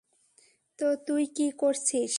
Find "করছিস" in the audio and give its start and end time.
1.57-2.09